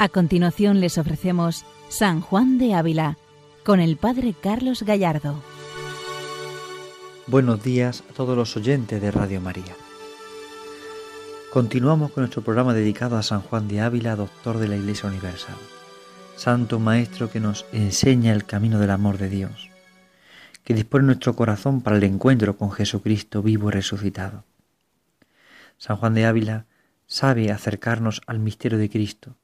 [0.00, 3.18] A continuación les ofrecemos San Juan de Ávila
[3.64, 5.42] con el Padre Carlos Gallardo.
[7.26, 9.74] Buenos días a todos los oyentes de Radio María.
[11.52, 15.56] Continuamos con nuestro programa dedicado a San Juan de Ávila, doctor de la Iglesia Universal,
[16.36, 19.68] santo maestro que nos enseña el camino del amor de Dios,
[20.62, 24.44] que dispone nuestro corazón para el encuentro con Jesucristo vivo y resucitado.
[25.76, 26.66] San Juan de Ávila
[27.08, 29.34] sabe acercarnos al misterio de Cristo,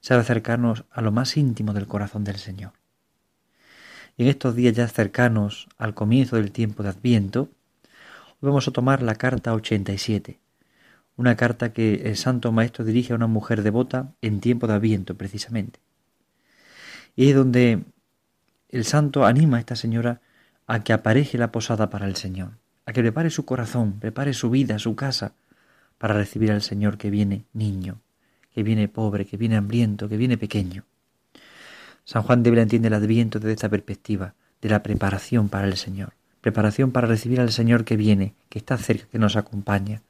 [0.00, 2.72] sabe acercarnos a lo más íntimo del corazón del Señor.
[4.16, 7.48] Y en estos días ya cercanos al comienzo del tiempo de Adviento,
[8.40, 10.38] vamos a tomar la carta 87,
[11.16, 15.16] una carta que el Santo Maestro dirige a una mujer devota en tiempo de Adviento,
[15.16, 15.80] precisamente.
[17.16, 17.84] Y es donde
[18.68, 20.20] el Santo anima a esta señora
[20.66, 22.50] a que apareje la posada para el Señor,
[22.86, 25.32] a que prepare su corazón, prepare su vida, su casa,
[25.96, 28.00] para recibir al Señor que viene niño,
[28.58, 30.82] que viene pobre, que viene hambriento, que viene pequeño.
[32.02, 35.76] San Juan de Ávila entiende el adviento desde esta perspectiva, de la preparación para el
[35.76, 40.02] Señor, preparación para recibir al Señor que viene, que está cerca, que nos acompaña.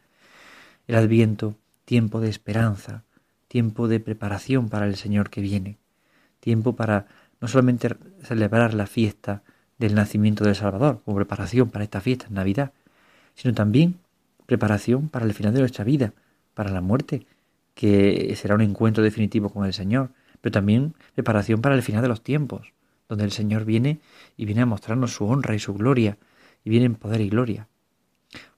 [0.87, 3.03] El adviento, tiempo de esperanza,
[3.49, 5.77] tiempo de preparación para el Señor que viene,
[6.41, 7.05] tiempo para
[7.43, 9.43] no solamente celebrar la fiesta
[9.77, 12.73] del nacimiento del Salvador, como preparación para esta fiesta en Navidad,
[13.35, 13.97] sino también
[14.47, 16.15] preparación para el final de nuestra vida,
[16.55, 17.27] para la muerte,
[17.79, 22.09] que será un encuentro definitivo con el Señor, pero también preparación para el final de
[22.09, 22.73] los tiempos,
[23.09, 24.01] donde el Señor viene
[24.37, 26.19] y viene a mostrarnos su honra y su gloria,
[26.65, 27.69] y viene en poder y gloria.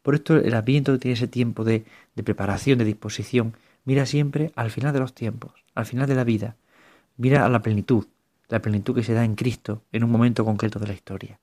[0.01, 3.53] Por esto el Adviento tiene ese tiempo de, de preparación, de disposición,
[3.85, 6.57] mira siempre al final de los tiempos, al final de la vida,
[7.19, 8.07] mira a la plenitud,
[8.49, 11.39] la plenitud que se da en Cristo en un momento concreto de la historia.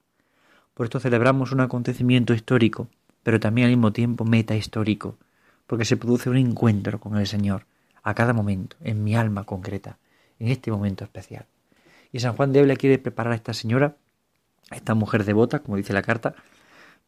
[0.73, 2.87] Por esto celebramos un acontecimiento histórico,
[3.21, 5.19] pero también al mismo tiempo meta histórico,
[5.67, 7.65] porque se produce un encuentro con el Señor
[8.01, 9.97] a cada momento, en mi alma concreta,
[10.39, 11.45] en este momento especial.
[12.11, 13.97] Y San Juan de Ávila quiere preparar a esta señora,
[14.71, 16.35] a esta mujer devota, como dice la carta,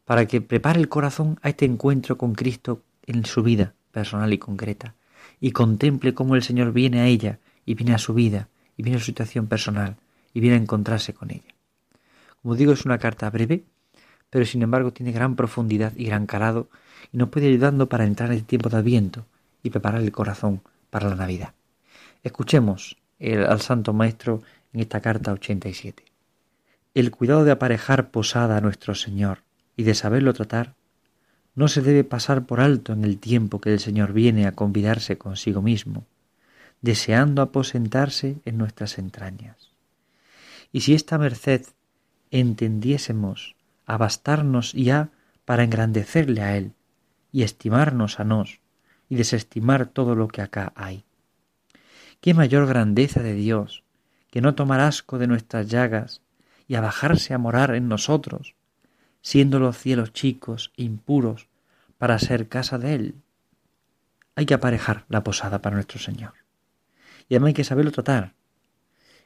[0.06, 4.38] para que prepare el corazón a este encuentro con Cristo en su vida personal y
[4.38, 4.96] concreta,
[5.40, 8.98] y contemple cómo el Señor viene a ella y viene a su vida y viene
[8.98, 9.96] a su situación personal
[10.34, 11.56] y viene a encontrarse con ella.
[12.42, 13.64] Como digo, es una carta breve,
[14.30, 16.70] pero sin embargo tiene gran profundidad y gran calado
[17.12, 19.26] y nos puede ayudando para entrar en el tiempo de Adviento
[19.64, 21.54] y preparar el corazón para la Navidad.
[22.24, 24.42] Escuchemos al Santo Maestro
[24.74, 26.04] en esta carta 87.
[26.94, 29.40] El cuidado de aparejar posada a nuestro Señor
[29.76, 30.74] y de saberlo tratar
[31.56, 35.18] no se debe pasar por alto en el tiempo que el Señor viene a convidarse
[35.18, 36.06] consigo mismo,
[36.82, 39.72] deseando aposentarse en nuestras entrañas.
[40.72, 41.66] Y si esta merced
[42.32, 43.56] entendiésemos
[43.90, 45.10] abastarnos ya
[45.46, 46.74] para engrandecerle a Él
[47.32, 48.60] y estimarnos a nos
[49.10, 51.06] y desestimar todo lo que acá hay.
[52.22, 53.84] Qué mayor grandeza de Dios
[54.30, 56.22] que no tomar asco de nuestras llagas
[56.68, 58.54] y abajarse a morar en nosotros,
[59.24, 61.48] siendo los cielos chicos e impuros
[61.98, 63.16] para ser casa de Él.
[64.36, 66.34] Hay que aparejar la posada para nuestro Señor.
[67.28, 68.36] Y además hay que saberlo tratar.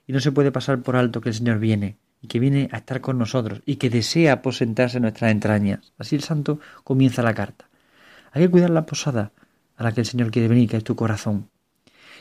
[0.07, 2.77] Y no se puede pasar por alto que el Señor viene y que viene a
[2.77, 5.91] estar con nosotros y que desea aposentarse en nuestras entrañas.
[5.97, 7.67] Así el santo comienza la carta.
[8.31, 9.33] Hay que cuidar la posada
[9.75, 11.49] a la que el Señor quiere venir, que es tu corazón.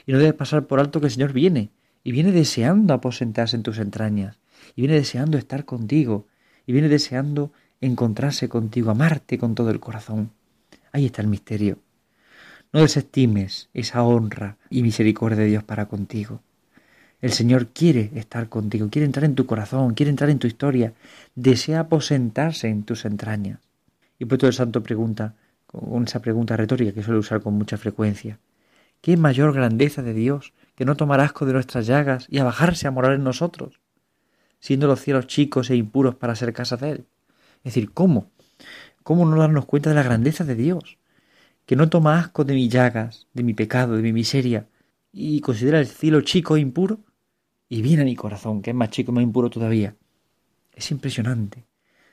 [0.05, 1.71] Y no debes pasar por alto que el Señor viene
[2.03, 4.41] y viene deseando aposentarse en tus entrañas
[4.75, 6.27] y viene deseando estar contigo
[6.67, 10.33] y viene deseando encontrarse contigo, amarte con todo el corazón.
[10.91, 11.79] Ahí está el misterio.
[12.73, 16.41] No desestimes esa honra y misericordia de Dios para contigo.
[17.23, 20.93] El Señor quiere estar contigo, quiere entrar en tu corazón, quiere entrar en tu historia,
[21.37, 23.61] desea aposentarse en tus entrañas.
[24.19, 25.37] Y por todo el santo pregunta,
[25.69, 28.41] con esa pregunta retórica que suele usar con mucha frecuencia,
[29.01, 32.89] ¿qué mayor grandeza de Dios que no tomar asco de nuestras llagas y a bajarse
[32.89, 33.79] a morar en nosotros,
[34.59, 37.05] siendo los cielos chicos e impuros para ser casa de Él?
[37.59, 38.33] Es decir, ¿cómo?
[39.05, 40.99] ¿Cómo no darnos cuenta de la grandeza de Dios?
[41.67, 44.67] Que no toma asco de mis llagas, de mi pecado, de mi miseria,
[45.13, 46.99] y considera el cielo chico e impuro
[47.73, 49.97] y viene a mi corazón, que es más chico y más impuro todavía.
[50.75, 51.65] Es impresionante.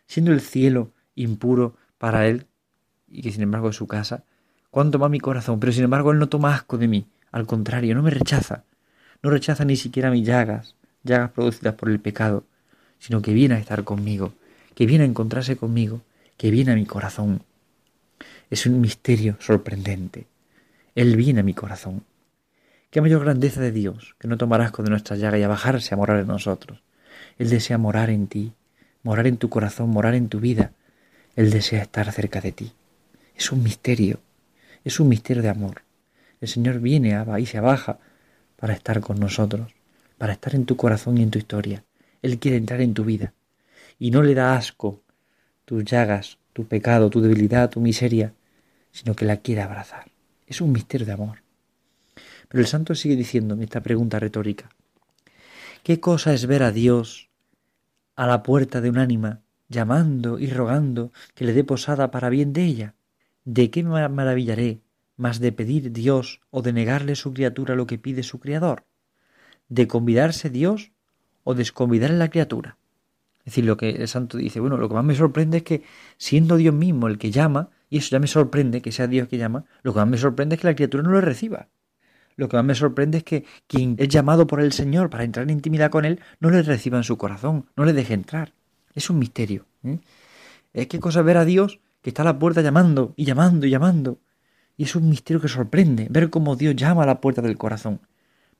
[0.08, 2.48] Siendo el cielo impuro para él,
[3.10, 4.24] y que sin embargo es su casa,
[4.72, 7.94] cuánto más mi corazón, pero sin embargo él no toma asco de mí, al contrario,
[7.94, 8.64] no me rechaza,
[9.22, 12.46] no rechaza ni siquiera mis llagas, llagas producidas por el pecado,
[12.98, 14.32] sino que viene a estar conmigo,
[14.76, 16.00] que viene a encontrarse conmigo,
[16.38, 17.44] que viene a mi corazón.
[18.50, 20.26] Es un misterio sorprendente.
[20.96, 22.06] Él viene a mi corazón.
[22.92, 25.94] Qué mayor grandeza de Dios, que no tomarás asco de nuestra llaga y a bajarse
[25.94, 26.82] a morar en nosotros.
[27.38, 28.54] Él desea morar en ti,
[29.04, 30.72] morar en tu corazón, morar en tu vida.
[31.36, 32.74] Él desea estar cerca de ti.
[33.36, 34.22] Es un misterio,
[34.84, 35.84] es un misterio de amor.
[36.42, 38.00] El Señor viene a, y se abaja
[38.56, 39.72] para estar con nosotros,
[40.18, 41.84] para estar en tu corazón y en tu historia.
[42.24, 43.34] Él quiere entrar en tu vida
[44.00, 45.04] y no le da asco
[45.66, 48.34] tus llagas, tu pecado, tu debilidad, tu miseria,
[48.92, 50.10] sino que la quiere abrazar.
[50.48, 51.49] Es un misterio de amor.
[52.50, 54.70] Pero el santo sigue diciendo en esta pregunta retórica,
[55.84, 57.30] ¿qué cosa es ver a Dios
[58.16, 62.52] a la puerta de un ánima, llamando y rogando que le dé posada para bien
[62.52, 62.96] de ella?
[63.46, 64.82] ¿De qué me maravillaré
[65.16, 68.84] más de pedir Dios o de negarle su criatura lo que pide su Criador?
[69.68, 70.92] ¿De convidarse Dios
[71.44, 72.78] o desconvidar la criatura?
[73.40, 75.84] Es decir, lo que el santo dice, bueno, lo que más me sorprende es que
[76.18, 79.38] siendo Dios mismo el que llama, y eso ya me sorprende que sea Dios que
[79.38, 81.68] llama, lo que más me sorprende es que la criatura no lo reciba.
[82.40, 85.44] Lo que más me sorprende es que quien es llamado por el Señor para entrar
[85.44, 88.54] en intimidad con Él no le reciba en su corazón, no le deje entrar.
[88.96, 89.66] Es un misterio.
[89.84, 90.00] ¿eh?
[90.72, 93.72] Es que cosa ver a Dios que está a la puerta llamando y llamando y
[93.72, 94.20] llamando.
[94.78, 98.00] Y es un misterio que sorprende, ver cómo Dios llama a la puerta del corazón.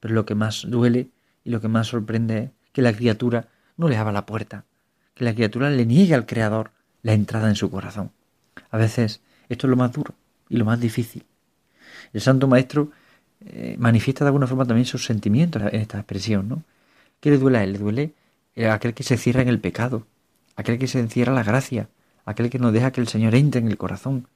[0.02, 1.08] Pero lo que más duele
[1.46, 3.48] y lo que más sorprende es que la criatura
[3.78, 4.66] no le abra la puerta,
[5.14, 6.72] que la criatura le niegue al Creador
[7.02, 8.12] la entrada en su corazón.
[8.72, 10.16] A veces esto es lo más duro
[10.50, 11.24] y lo más difícil.
[12.12, 12.92] El Santo Maestro
[13.46, 16.64] eh, manifiesta de alguna forma también sus sentimientos en esta expresión, ¿no?
[17.20, 17.74] ¿Qué le duele a él?
[17.74, 18.14] Le duele
[18.58, 20.06] a aquel que se cierra en el pecado,
[20.56, 21.90] aquel que se encierra la gracia,
[22.26, 24.28] aquel que no deja que el Señor entre en el corazón,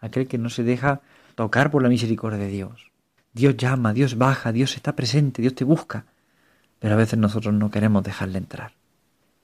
[0.00, 1.00] aquel que no se deja
[1.34, 2.90] tocar por la misericordia de Dios.
[3.32, 6.04] Dios llama, Dios baja, Dios está presente, Dios te busca,
[6.78, 8.72] pero a veces nosotros no queremos dejarle entrar.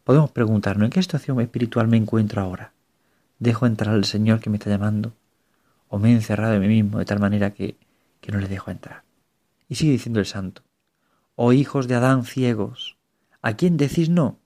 [0.05, 2.73] Podemos preguntarnos, ¿en qué situación espiritual me encuentro ahora?
[3.39, 5.12] ¿Dejo entrar al Señor que me está llamando?
[5.89, 7.77] ¿O me he encerrado en mí mismo de tal manera que,
[8.21, 9.06] que no le dejo entrar?
[9.69, 10.63] Y sigue diciendo el santo,
[11.35, 12.97] oh hijos de Adán ciegos,
[13.43, 14.39] ¿a quién decís no?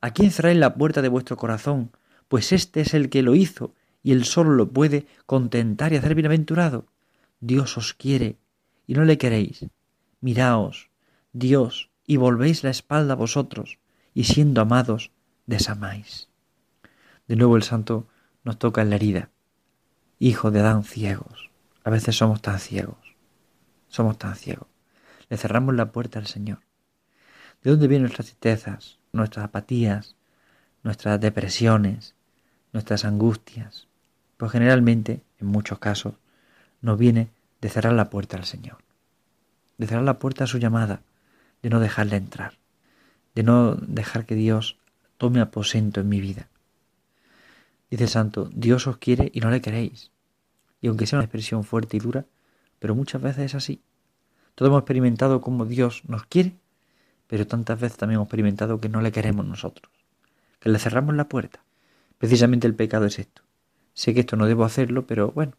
[0.00, 1.90] ¿A quién cerráis la puerta de vuestro corazón?
[2.28, 6.14] Pues este es el que lo hizo, y él solo lo puede contentar y hacer
[6.14, 6.86] bienaventurado.
[7.40, 8.36] Dios os quiere,
[8.86, 9.66] y no le queréis.
[10.20, 10.90] Miraos,
[11.32, 13.78] Dios, y volvéis la espalda a vosotros,
[14.14, 15.10] y siendo amados,
[15.46, 16.28] desamáis.
[17.26, 18.06] De nuevo el santo
[18.44, 19.30] nos toca en la herida.
[20.18, 21.50] Hijo de Adán ciegos.
[21.84, 23.15] A veces somos tan ciegos.
[23.96, 24.68] Somos tan ciegos.
[25.30, 26.58] Le cerramos la puerta al Señor.
[27.62, 30.16] ¿De dónde vienen nuestras tristezas, nuestras apatías,
[30.82, 32.14] nuestras depresiones,
[32.72, 33.88] nuestras angustias?
[34.36, 36.14] Pues generalmente, en muchos casos,
[36.82, 37.30] nos viene
[37.62, 38.78] de cerrar la puerta al Señor.
[39.78, 41.00] De cerrar la puerta a su llamada,
[41.62, 42.52] de no dejarle entrar
[43.36, 44.78] de no dejar que Dios
[45.18, 46.48] tome aposento en mi vida.
[47.90, 50.10] Dice el santo, Dios os quiere y no le queréis.
[50.80, 52.24] Y aunque sea una expresión fuerte y dura,
[52.78, 53.80] pero muchas veces es así.
[54.54, 56.56] Todos hemos experimentado cómo Dios nos quiere,
[57.26, 59.92] pero tantas veces también hemos experimentado que no le queremos nosotros,
[60.60, 61.60] que le cerramos la puerta.
[62.18, 63.42] Precisamente el pecado es esto.
[63.92, 65.52] Sé que esto no debo hacerlo, pero bueno,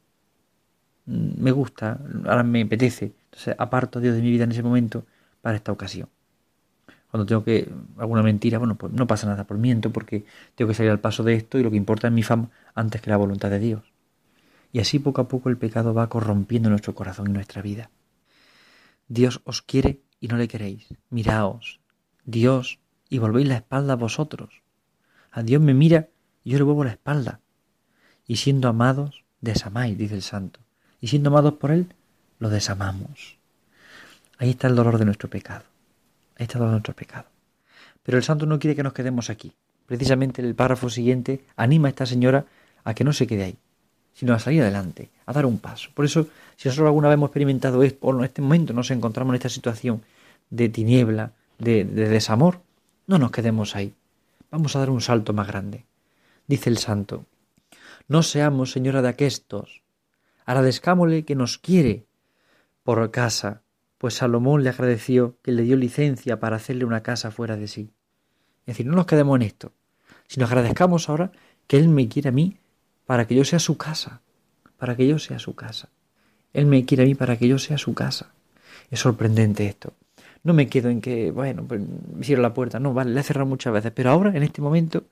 [1.06, 3.14] mm, me gusta, ahora me apetece.
[3.26, 5.06] Entonces aparto a Dios de mi vida en ese momento
[5.42, 6.10] para esta ocasión
[7.10, 10.26] cuando tengo que alguna mentira, bueno, pues no pasa nada por miento porque
[10.56, 13.02] tengo que salir al paso de esto y lo que importa es mi fama antes
[13.02, 13.82] que la voluntad de Dios.
[14.72, 17.90] Y así poco a poco el pecado va corrompiendo nuestro corazón y nuestra vida.
[19.08, 20.88] Dios os quiere y no le queréis.
[21.10, 21.80] Miraos,
[22.26, 24.62] Dios, y volvéis la espalda a vosotros.
[25.32, 26.10] A Dios me mira
[26.44, 27.40] y yo le vuelvo la espalda.
[28.26, 30.60] Y siendo amados, desamáis, dice el santo.
[31.00, 31.94] Y siendo amados por Él,
[32.40, 33.38] lo desamamos.
[34.38, 35.64] Ahí está el dolor de nuestro pecado.
[36.38, 37.26] Ahí está todo nuestro pecado.
[38.04, 39.54] Pero el santo no quiere que nos quedemos aquí.
[39.86, 42.46] Precisamente el párrafo siguiente anima a esta señora
[42.84, 43.58] a que no se quede ahí,
[44.18, 45.92] sino a salir adelante, a dar un paso.
[45.94, 49.34] Por eso, si nosotros alguna vez hemos experimentado esto, o en este momento nos encontramos
[49.34, 50.02] en esta situación
[50.50, 52.62] de tiniebla, de, de desamor,
[53.06, 53.94] no nos quedemos ahí.
[54.50, 55.86] Vamos a dar un salto más grande.
[56.48, 57.26] Dice el santo,
[58.08, 59.84] no seamos señora de aquestos,
[60.46, 62.08] agradezcámosle que nos quiere
[62.82, 63.62] por casa,
[64.00, 67.92] pues Salomón le agradeció que le dio licencia para hacerle una casa fuera de sí.
[68.62, 69.74] Es decir, no nos quedemos en esto,
[70.26, 71.32] sino agradezcamos ahora
[71.68, 72.58] que Él me quiere a mí
[73.08, 74.22] para que yo sea su casa,
[74.78, 75.90] para que yo sea su casa.
[76.54, 78.34] Él me quiere a mí para que yo sea su casa.
[78.92, 79.94] Es sorprendente esto.
[80.44, 81.82] No me quedo en que, bueno, pues
[82.22, 82.80] cierro la puerta.
[82.80, 85.06] No, vale, la he cerrado muchas veces, pero ahora, en este momento,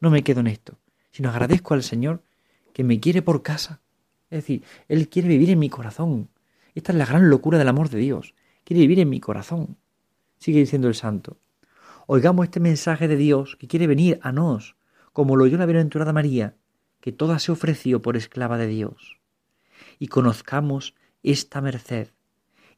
[0.00, 0.74] no me quedo en esto,
[1.10, 2.22] sino agradezco al Señor
[2.74, 3.80] que me quiere por casa.
[4.28, 6.28] Es decir, Él quiere vivir en mi corazón,
[6.76, 8.34] esta es la gran locura del amor de Dios.
[8.62, 9.78] Quiere vivir en mi corazón.
[10.38, 11.38] Sigue diciendo el santo.
[12.06, 14.76] Oigamos este mensaje de Dios que quiere venir a nos,
[15.14, 16.54] como lo oyó la bienaventurada María,
[17.06, 19.20] que toda se ofreció por esclava de Dios.
[20.00, 22.08] Y conozcamos esta merced,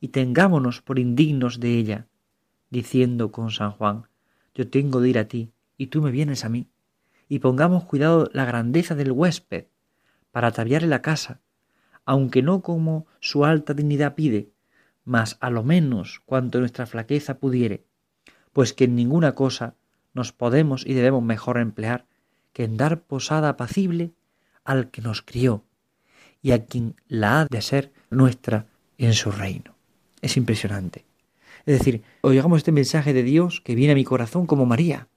[0.02, 2.08] y tengámonos por indignos de ella,
[2.68, 4.06] diciendo con San Juan,
[4.54, 6.68] yo tengo de ir a ti, y tú me vienes a mí,
[7.26, 9.64] y pongamos cuidado la grandeza del huésped,
[10.30, 11.40] para ataviarle la casa,
[12.04, 14.50] aunque no como su alta dignidad pide,
[15.06, 17.86] mas a lo menos cuanto nuestra flaqueza pudiere,
[18.52, 19.74] pues que en ninguna cosa
[20.12, 22.04] nos podemos y debemos mejor emplear
[22.52, 24.12] que en dar posada apacible
[24.68, 25.64] al que nos crió
[26.42, 28.66] y a quien la ha de ser nuestra
[28.98, 29.74] en su reino.
[30.20, 31.06] Es impresionante.
[31.64, 35.08] Es decir, oigamos este mensaje de Dios que viene a mi corazón como María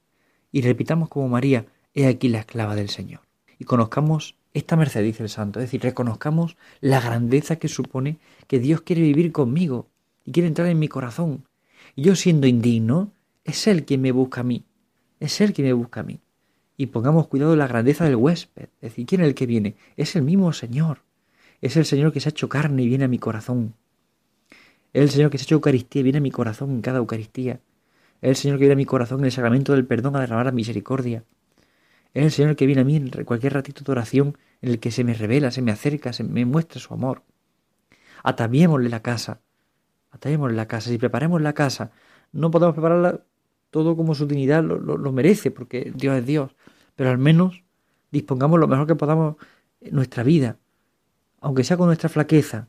[0.54, 3.22] y repitamos como María, he aquí la esclava del Señor.
[3.60, 8.60] Y conozcamos esta merced, dice el santo, es decir, reconozcamos la grandeza que supone que
[8.60, 9.90] Dios quiere vivir conmigo
[10.26, 11.46] y quiere entrar en mi corazón.
[11.96, 13.12] Y yo siendo indigno,
[13.44, 14.64] es Él quien me busca a mí,
[15.20, 16.22] es Él quien me busca a mí.
[16.82, 19.76] Y pongamos cuidado de la grandeza del huésped, es decir, ¿quién es el que viene?
[19.98, 21.04] Es el mismo Señor,
[21.62, 23.76] es el Señor que se ha hecho carne y viene a mi corazón.
[24.92, 26.98] Es el Señor que se ha hecho Eucaristía y viene a mi corazón en cada
[26.98, 27.60] Eucaristía.
[28.20, 30.48] Es el Señor que viene a mi corazón en el sacramento del perdón a derramar
[30.48, 31.24] la misericordia.
[32.16, 34.90] Es el Señor que viene a mí en cualquier ratito de oración en el que
[34.90, 37.22] se me revela, se me acerca, se me muestra su amor.
[38.24, 39.40] Ataviémosle la casa,
[40.10, 40.90] ataviémosle la casa.
[40.90, 41.92] Si preparemos la casa,
[42.32, 43.22] no podemos prepararla
[43.70, 46.56] todo como su dignidad lo, lo merece, porque Dios es Dios,
[46.96, 47.64] pero al menos
[48.12, 49.36] dispongamos lo mejor que podamos
[49.80, 50.58] en nuestra vida,
[51.40, 52.68] aunque sea con nuestra flaqueza,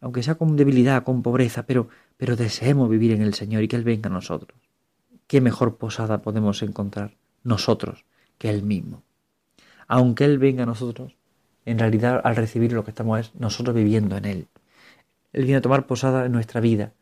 [0.00, 3.76] aunque sea con debilidad, con pobreza, pero, pero deseemos vivir en el Señor y que
[3.76, 4.58] Él venga a nosotros.
[5.26, 8.04] ¿Qué mejor posada podemos encontrar nosotros
[8.38, 9.02] que Él mismo?
[9.88, 11.16] Aunque Él venga a nosotros,
[11.64, 14.46] en realidad al recibir lo que estamos es nosotros viviendo en Él.
[15.32, 16.92] Él viene a tomar posada en nuestra vida,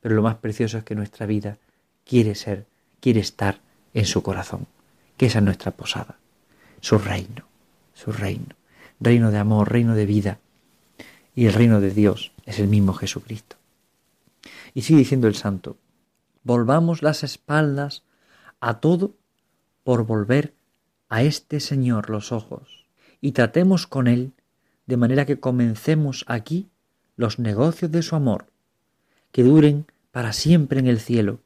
[0.00, 1.58] pero lo más precioso es que nuestra vida
[2.04, 2.66] quiere ser,
[3.00, 3.60] quiere estar
[3.92, 4.66] en su corazón,
[5.16, 6.18] que esa es nuestra posada,
[6.80, 7.46] su reino,
[7.94, 8.54] su reino,
[9.00, 10.38] reino de amor, reino de vida,
[11.34, 13.56] y el reino de Dios es el mismo Jesucristo.
[14.74, 15.76] Y sigue diciendo el santo,
[16.42, 18.02] volvamos las espaldas
[18.60, 19.14] a todo
[19.84, 20.54] por volver
[21.08, 22.86] a este Señor los ojos
[23.20, 24.32] y tratemos con Él
[24.86, 26.68] de manera que comencemos aquí
[27.16, 28.46] los negocios de su amor,
[29.32, 31.40] que duren para siempre en el cielo,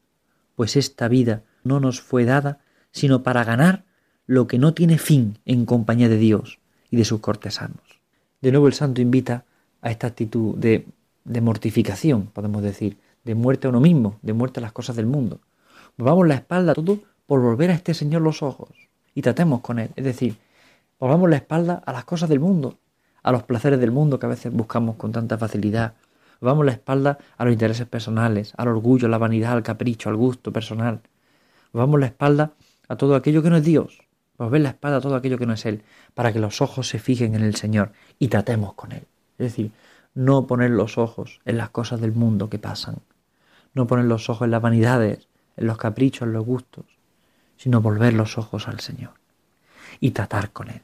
[0.54, 2.60] pues esta vida no nos fue dada
[2.92, 3.84] sino para ganar
[4.26, 6.58] lo que no tiene fin en compañía de Dios
[6.90, 8.00] y de sus cortesanos.
[8.40, 9.44] De nuevo el santo invita
[9.82, 10.86] a esta actitud de,
[11.24, 15.06] de mortificación, podemos decir, de muerte a uno mismo, de muerte a las cosas del
[15.06, 15.40] mundo.
[15.96, 18.70] Volvamos la espalda a todo por volver a este Señor los ojos
[19.14, 19.90] y tratemos con Él.
[19.96, 20.36] Es decir,
[20.98, 22.78] volvamos la espalda a las cosas del mundo,
[23.22, 25.94] a los placeres del mundo que a veces buscamos con tanta facilidad.
[26.40, 30.16] Volvamos la espalda a los intereses personales, al orgullo, a la vanidad, al capricho, al
[30.16, 31.00] gusto personal.
[31.72, 32.52] Volvamos la espalda
[32.90, 34.00] a todo aquello que no es Dios.
[34.36, 36.98] Volver la espalda a todo aquello que no es Él, para que los ojos se
[36.98, 39.06] fijen en el Señor y tratemos con Él.
[39.38, 39.70] Es decir,
[40.12, 42.96] no poner los ojos en las cosas del mundo que pasan,
[43.74, 46.84] no poner los ojos en las vanidades, en los caprichos, en los gustos,
[47.56, 49.12] sino volver los ojos al Señor
[50.00, 50.82] y tratar con Él,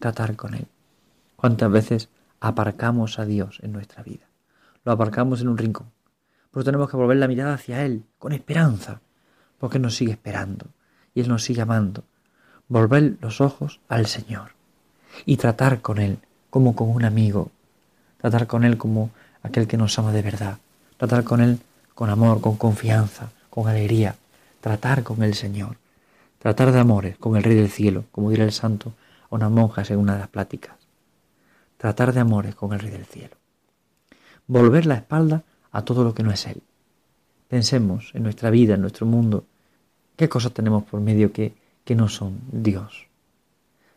[0.00, 0.66] tratar con Él.
[1.36, 2.08] ¿Cuántas veces
[2.40, 4.26] aparcamos a Dios en nuestra vida?
[4.84, 5.92] Lo aparcamos en un rincón.
[6.50, 9.00] Pero tenemos que volver la mirada hacia Él con esperanza,
[9.58, 10.66] porque nos sigue esperando
[11.16, 12.04] y Él nos sigue amando.
[12.68, 14.50] Volver los ojos al Señor
[15.24, 16.18] y tratar con Él
[16.50, 17.50] como con un amigo,
[18.18, 19.10] tratar con Él como
[19.42, 20.58] aquel que nos ama de verdad,
[20.98, 21.58] tratar con Él
[21.94, 24.14] con amor, con confianza, con alegría,
[24.60, 25.78] tratar con el Señor,
[26.38, 28.92] tratar de amores con el Rey del Cielo, como dirá el santo
[29.30, 30.76] a una monja en una de las pláticas,
[31.78, 33.36] tratar de amores con el Rey del Cielo,
[34.46, 36.62] volver la espalda a todo lo que no es Él.
[37.48, 39.46] Pensemos en nuestra vida, en nuestro mundo,
[40.16, 41.54] qué cosas tenemos por medio que,
[41.84, 43.06] que no son Dios.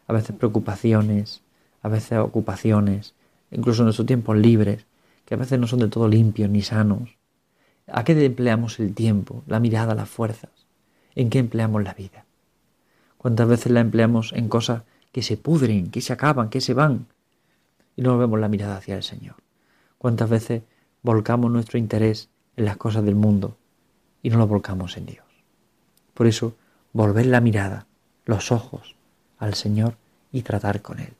[0.07, 1.41] A veces preocupaciones,
[1.81, 3.13] a veces ocupaciones,
[3.51, 4.85] incluso nuestros tiempos libres,
[5.25, 7.17] que a veces no son de todo limpios ni sanos.
[7.87, 10.51] ¿A qué empleamos el tiempo, la mirada, las fuerzas?
[11.15, 12.25] ¿En qué empleamos la vida?
[13.17, 17.07] ¿Cuántas veces la empleamos en cosas que se pudren, que se acaban, que se van?
[17.95, 19.35] Y no vemos la mirada hacia el Señor.
[19.97, 20.63] ¿Cuántas veces
[21.01, 23.57] volcamos nuestro interés en las cosas del mundo
[24.23, 25.28] y no lo volcamos en Dios?
[26.19, 26.53] Por eso,
[26.91, 27.87] volver la mirada,
[28.25, 28.97] los ojos
[29.37, 29.95] al Señor
[30.33, 31.13] y tratar con Él.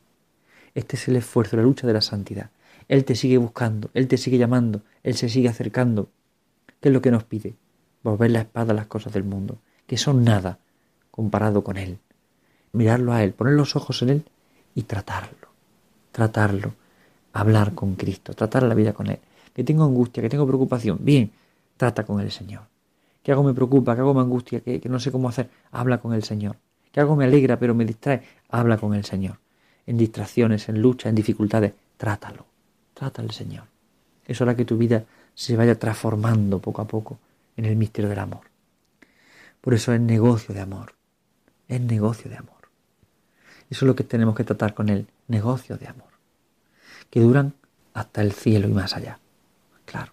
[0.74, 2.50] Este es el esfuerzo, la lucha de la santidad.
[2.86, 6.10] Él te sigue buscando, Él te sigue llamando, Él se sigue acercando.
[6.82, 7.54] ¿Qué es lo que nos pide?
[8.02, 10.58] Volver la espada a las cosas del mundo, que son nada
[11.10, 11.98] comparado con Él.
[12.72, 14.24] Mirarlo a Él, poner los ojos en Él
[14.74, 15.48] y tratarlo,
[16.12, 16.74] tratarlo,
[17.32, 19.20] hablar con Cristo, tratar la vida con Él.
[19.54, 21.32] Que tengo angustia, que tengo preocupación, bien,
[21.78, 22.69] trata con el Señor.
[23.30, 26.14] Que algo me preocupa, que algo me angustia, que, no sé cómo hacer, habla con
[26.14, 26.56] el Señor.
[26.90, 29.38] Que algo me alegra pero me distrae, habla con el Señor
[29.86, 32.44] en distracciones, en lucha, en dificultades, trátalo,
[32.92, 33.66] trata al Señor.
[34.26, 37.20] Eso hará que tu vida se vaya transformando poco a poco
[37.56, 38.42] en el misterio del amor.
[39.60, 40.94] Por eso es negocio de amor,
[41.68, 42.68] es negocio de amor.
[43.70, 46.10] Eso es lo que tenemos que tratar con él, negocio de amor,
[47.10, 47.54] que duran
[47.94, 49.20] hasta el cielo y más allá.
[49.84, 50.10] Claro,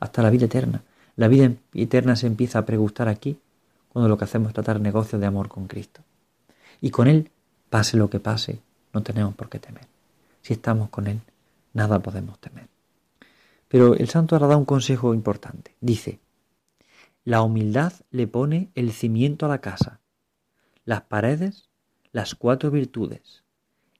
[0.00, 0.82] hasta la vida eterna.
[1.16, 3.38] La vida eterna se empieza a preguntar aquí
[3.88, 6.02] cuando lo que hacemos es tratar negocios de amor con Cristo.
[6.80, 7.30] Y con Él,
[7.70, 8.60] pase lo que pase,
[8.92, 9.86] no tenemos por qué temer.
[10.42, 11.20] Si estamos con Él,
[11.72, 12.68] nada podemos temer.
[13.68, 15.74] Pero el santo ahora da un consejo importante.
[15.80, 16.20] Dice,
[17.24, 20.00] la humildad le pone el cimiento a la casa,
[20.84, 21.68] las paredes,
[22.12, 23.42] las cuatro virtudes.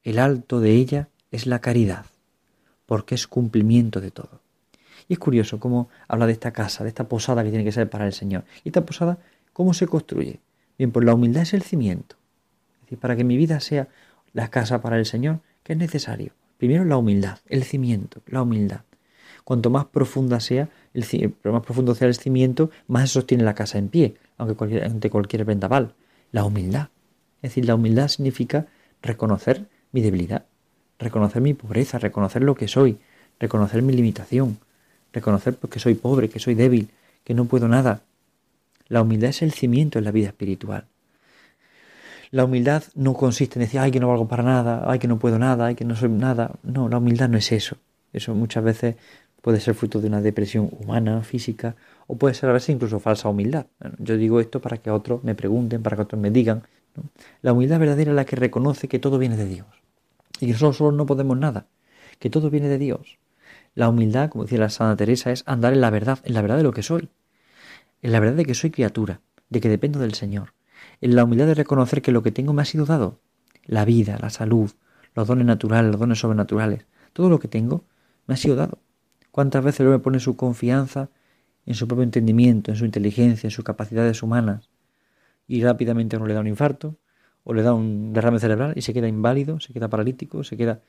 [0.04, 2.06] El alto de ella es la caridad,
[2.84, 4.40] porque es cumplimiento de todo.
[5.08, 7.88] Y es curioso cómo habla de esta casa, de esta posada que tiene que ser
[7.88, 8.44] para el Señor.
[8.64, 9.18] ¿Y esta posada
[9.52, 10.40] cómo se construye?
[10.78, 12.16] Bien, pues la humildad es el cimiento.
[12.76, 13.88] Es decir, para que mi vida sea
[14.32, 16.32] la casa para el Señor, ¿qué es necesario?
[16.58, 18.80] Primero la humildad, el cimiento, la humildad.
[19.44, 23.88] Cuanto más profunda sea, el, más profundo sea el cimiento, más sostiene la casa en
[23.88, 25.94] pie, aunque ante cualquier vendaval.
[26.32, 26.88] La humildad.
[27.42, 28.66] Es decir, la humildad significa
[29.02, 30.46] reconocer mi debilidad,
[30.98, 32.98] reconocer mi pobreza, reconocer lo que soy,
[33.38, 34.58] reconocer mi limitación,
[35.16, 36.90] reconocer que soy pobre, que soy débil,
[37.24, 38.02] que no puedo nada.
[38.88, 40.84] La humildad es el cimiento en la vida espiritual.
[42.30, 45.18] La humildad no consiste en decir, ay, que no valgo para nada, ay, que no
[45.18, 46.52] puedo nada, ay, que no soy nada.
[46.62, 47.76] No, la humildad no es eso.
[48.12, 48.96] Eso muchas veces
[49.40, 53.28] puede ser fruto de una depresión humana, física, o puede ser a veces incluso falsa
[53.28, 53.66] humildad.
[53.98, 56.62] yo digo esto para que otros me pregunten, para que otros me digan.
[57.42, 59.66] La humildad verdadera es la que reconoce que todo viene de Dios
[60.40, 61.66] y que nosotros solo no podemos nada,
[62.18, 63.18] que todo viene de Dios.
[63.76, 66.56] La humildad, como decía la Santa Teresa, es andar en la verdad, en la verdad
[66.56, 67.10] de lo que soy,
[68.00, 70.54] en la verdad de que soy criatura, de que dependo del Señor,
[71.02, 73.20] en la humildad de reconocer que lo que tengo me ha sido dado,
[73.66, 74.70] la vida, la salud,
[75.14, 77.84] los dones naturales, los dones sobrenaturales, todo lo que tengo
[78.26, 78.78] me ha sido dado.
[79.30, 81.10] ¿Cuántas veces el hombre pone su confianza
[81.66, 84.70] en su propio entendimiento, en su inteligencia, en sus capacidades humanas,
[85.46, 86.96] y rápidamente uno le da un infarto,
[87.44, 90.80] o le da un derrame cerebral y se queda inválido, se queda paralítico, se queda...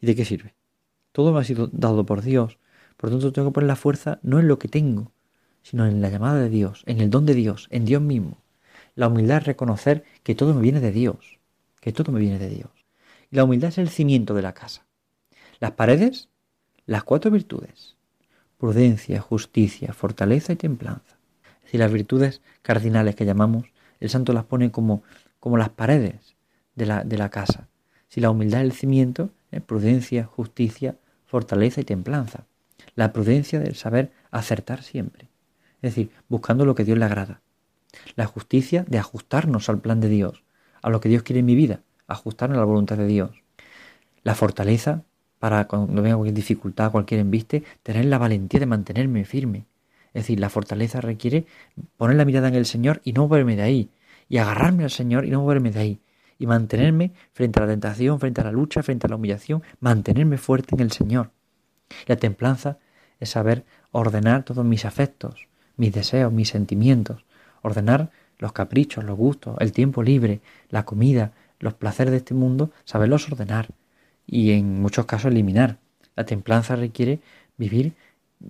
[0.00, 0.54] ¿Y de qué sirve?
[1.12, 2.58] Todo me ha sido dado por Dios.
[2.96, 5.10] Por lo tanto, tengo que poner la fuerza no en lo que tengo,
[5.62, 8.38] sino en la llamada de Dios, en el don de Dios, en Dios mismo.
[8.94, 11.38] La humildad es reconocer que todo me viene de Dios,
[11.80, 12.70] que todo me viene de Dios.
[13.30, 14.86] Y la humildad es el cimiento de la casa.
[15.58, 16.28] Las paredes,
[16.86, 17.96] las cuatro virtudes.
[18.58, 21.16] Prudencia, justicia, fortaleza y templanza.
[21.58, 23.66] Es decir, las virtudes cardinales que llamamos,
[24.00, 25.02] el santo las pone como,
[25.38, 26.36] como las paredes
[26.74, 27.68] de la, de la casa.
[28.08, 29.30] Si la humildad es el cimiento,
[29.66, 30.96] prudencia, justicia,
[31.30, 32.44] fortaleza y templanza.
[32.96, 35.28] La prudencia del saber acertar siempre,
[35.80, 37.40] es decir, buscando lo que Dios le agrada.
[38.16, 40.42] La justicia de ajustarnos al plan de Dios,
[40.82, 43.44] a lo que Dios quiere en mi vida, ajustarnos a la voluntad de Dios.
[44.24, 45.04] La fortaleza
[45.38, 49.66] para cuando venga cualquier dificultad, cualquier embiste, tener la valentía de mantenerme firme.
[50.12, 51.46] Es decir, la fortaleza requiere
[51.96, 53.90] poner la mirada en el Señor y no moverme de ahí,
[54.28, 56.00] y agarrarme al Señor y no moverme de ahí,
[56.40, 60.38] y mantenerme frente a la tentación, frente a la lucha, frente a la humillación, mantenerme
[60.38, 61.30] fuerte en el Señor.
[62.06, 62.78] La templanza
[63.20, 67.24] es saber ordenar todos mis afectos, mis deseos, mis sentimientos,
[67.60, 72.70] ordenar los caprichos, los gustos, el tiempo libre, la comida, los placeres de este mundo,
[72.84, 73.68] saberlos ordenar
[74.26, 75.76] y en muchos casos eliminar.
[76.16, 77.20] La templanza requiere
[77.58, 77.92] vivir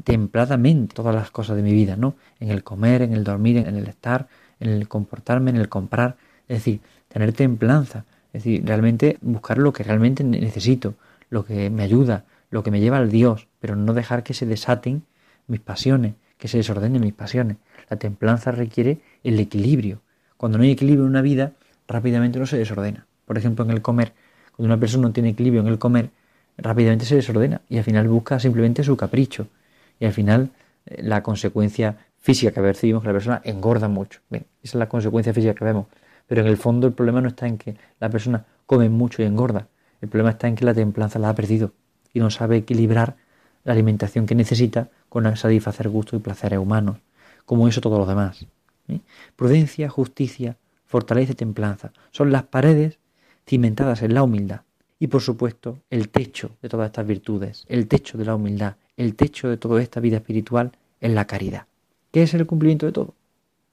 [0.05, 2.15] templadamente todas las cosas de mi vida, ¿no?
[2.39, 4.29] En el comer, en el dormir, en el estar,
[4.61, 9.73] en el comportarme, en el comprar, es decir, tener templanza, es decir, realmente buscar lo
[9.73, 10.95] que realmente necesito,
[11.29, 14.47] lo que me ayuda, lo que me lleva al Dios, pero no dejar que se
[14.47, 15.03] desaten
[15.47, 17.57] mis pasiones, que se desordenen mis pasiones.
[17.89, 20.01] La templanza requiere el equilibrio.
[20.37, 21.53] Cuando no hay equilibrio en una vida,
[21.89, 23.07] rápidamente no se desordena.
[23.27, 24.13] Por ejemplo, en el comer.
[24.57, 26.11] Cuando una persona no tiene equilibrio en el comer,
[26.57, 29.49] rápidamente se desordena y al final busca simplemente su capricho.
[29.99, 30.51] Y al final
[30.87, 34.21] eh, la consecuencia física que percibimos que la persona engorda mucho.
[34.31, 35.87] esa es la consecuencia física que vemos.
[36.31, 39.25] Pero en el fondo el problema no está en que la persona come mucho y
[39.25, 39.67] engorda.
[40.01, 41.73] El problema está en que la templanza la ha perdido
[42.15, 43.17] y no sabe equilibrar
[43.65, 46.99] la alimentación que necesita con satisfacer gustos y placeres humanos,
[47.47, 48.47] como eso todo lo demás.
[49.35, 53.01] Prudencia, justicia, fortaleza y templanza son las paredes
[53.45, 54.61] cimentadas en la humildad
[55.01, 59.17] y por supuesto el techo de todas estas virtudes, el techo de la humildad, el
[59.17, 61.67] techo de toda esta vida espiritual es la caridad,
[62.13, 63.15] que es el cumplimiento de todo.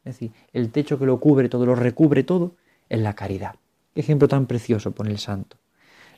[0.08, 2.54] Es decir, el techo que lo cubre todo, lo recubre todo,
[2.88, 3.56] es la caridad.
[3.93, 5.58] Qué ejemplo tan precioso pone el santo.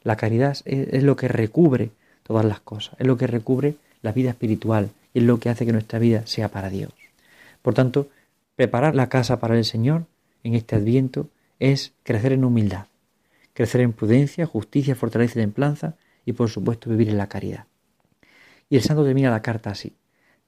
[0.04, 1.90] La caridad es, lo que recubre
[2.22, 5.66] todas las cosas, es lo que recubre la vida espiritual y es lo que hace
[5.66, 6.94] que nuestra vida sea para Dios.
[7.64, 8.10] Por tanto,
[8.56, 10.06] preparar la casa para el Señor
[10.44, 12.86] en este adviento es crecer en humildad,
[13.54, 17.66] crecer en prudencia, justicia, fortaleza y templanza y por supuesto vivir en la caridad.
[18.70, 19.96] Y el santo termina la carta así.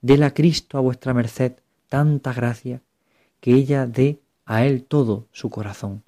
[0.00, 1.54] Dela Cristo a vuestra merced
[1.88, 2.80] tanta gracia
[3.42, 6.04] que ella dé a él todo su corazón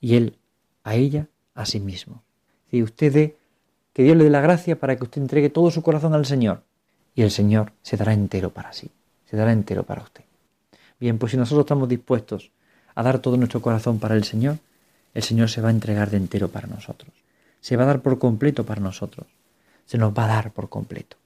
[0.00, 0.38] y él
[0.82, 2.22] a ella a sí mismo.
[2.70, 3.36] Si usted dé,
[3.92, 6.62] que Dios le dé la gracia para que usted entregue todo su corazón al Señor
[7.14, 8.88] y el Señor se dará entero para sí.
[9.28, 10.24] se dará entero para usted.
[10.98, 12.50] Bien, pues si nosotros estamos dispuestos
[12.94, 14.56] a dar todo nuestro corazón para el Señor,
[15.12, 17.12] el Señor se va a entregar de entero para nosotros.
[17.60, 19.26] Se va a dar por completo para nosotros.
[19.84, 21.18] Se nos va a dar por completo.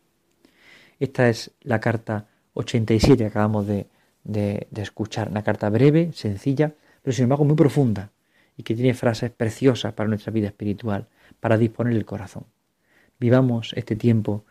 [0.99, 3.87] Esta es la carta 87 que acabamos de,
[4.25, 5.29] de, escuchar.
[5.29, 8.11] Una carta breve, sencilla, pero sin embargo muy profunda
[8.57, 11.07] y que tiene frases preciosas para nuestra vida espiritual,
[11.41, 12.45] para disponer el corazón.
[13.19, 14.45] Vivamos este tiempo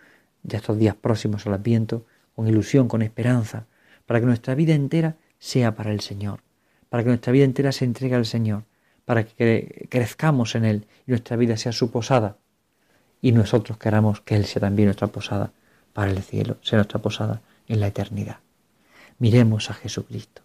[0.44, 2.06] de estos días próximos al Adviento
[2.36, 3.66] con ilusión, con esperanza,
[4.06, 6.42] para que nuestra vida entera sea para el Señor,
[6.90, 8.64] para que nuestra vida entera se entregue al Señor,
[9.06, 12.38] para que crezcamos en Él y nuestra vida sea su posada
[13.22, 15.52] y nosotros queramos que Él sea también nuestra posada
[15.94, 18.38] para el cielo, sea nuestra posada en la eternidad.
[19.20, 20.42] Miremos a Jesucristo,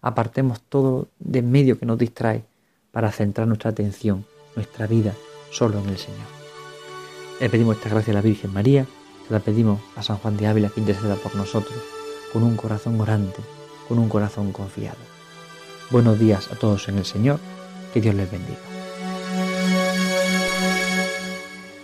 [0.00, 2.44] apartemos todo de medio que nos distrae
[2.90, 4.26] para centrar nuestra atención,
[4.56, 5.14] nuestra vida,
[5.50, 6.26] solo en el Señor.
[7.40, 8.86] Le pedimos esta gracia a la Virgen María,
[9.26, 11.78] se la pedimos a San Juan de Ávila que interceda por nosotros,
[12.32, 13.40] con un corazón orante,
[13.86, 14.98] con un corazón confiado.
[15.90, 17.40] Buenos días a todos en el Señor,
[17.94, 18.58] que Dios les bendiga.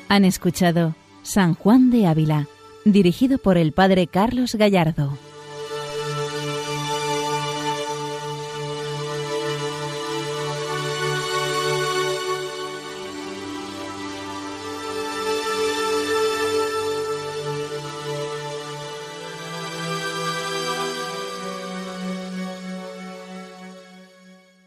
[0.09, 2.47] Han escuchado San Juan de Ávila,
[2.85, 5.16] dirigido por el Padre Carlos Gallardo.